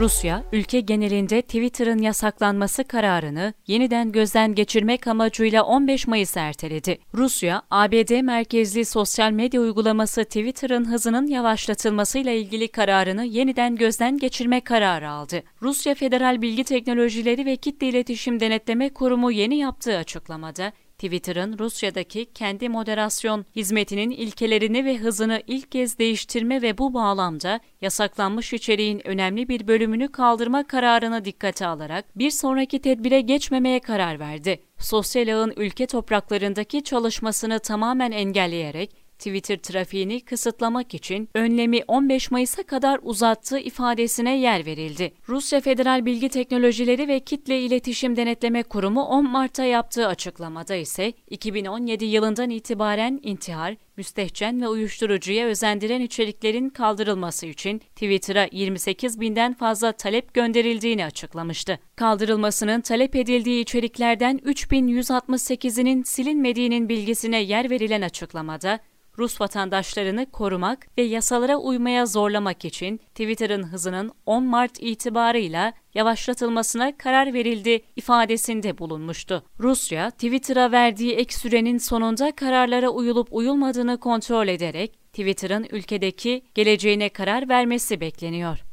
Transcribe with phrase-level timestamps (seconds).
[0.00, 6.98] Rusya, ülke genelinde Twitter'ın yasaklanması kararını yeniden gözden geçirmek amacıyla 15 Mayıs erteledi.
[7.14, 15.10] Rusya, ABD merkezli sosyal medya uygulaması Twitter'ın hızının yavaşlatılmasıyla ilgili kararını yeniden gözden geçirme kararı
[15.10, 15.42] aldı.
[15.62, 22.68] Rusya Federal Bilgi Teknolojileri ve Kitle İletişim Denetleme Kurumu yeni yaptığı açıklamada, Twitter'ın Rusya'daki kendi
[22.68, 29.68] moderasyon hizmetinin ilkelerini ve hızını ilk kez değiştirme ve bu bağlamda yasaklanmış içeriğin önemli bir
[29.68, 34.60] bölümünü kaldırma kararını dikkate alarak bir sonraki tedbire geçmemeye karar verdi.
[34.78, 43.00] Sosyal ağın ülke topraklarındaki çalışmasını tamamen engelleyerek Twitter trafiğini kısıtlamak için önlemi 15 Mayıs'a kadar
[43.02, 45.12] uzattığı ifadesine yer verildi.
[45.28, 52.04] Rusya Federal Bilgi Teknolojileri ve Kitle İletişim Denetleme Kurumu 10 Mart'ta yaptığı açıklamada ise 2017
[52.04, 60.34] yılından itibaren intihar, müstehcen ve uyuşturucuya özendiren içeriklerin kaldırılması için Twitter'a 28 binden fazla talep
[60.34, 61.78] gönderildiğini açıklamıştı.
[61.96, 68.80] Kaldırılmasının talep edildiği içeriklerden 3168'inin silinmediğinin bilgisine yer verilen açıklamada,
[69.20, 77.32] Rus vatandaşlarını korumak ve yasalara uymaya zorlamak için Twitter'ın hızının 10 Mart itibarıyla yavaşlatılmasına karar
[77.34, 79.44] verildi ifadesinde bulunmuştu.
[79.60, 87.48] Rusya, Twitter'a verdiği ek sürenin sonunda kararlara uyulup uyulmadığını kontrol ederek Twitter'ın ülkedeki geleceğine karar
[87.48, 88.69] vermesi bekleniyor.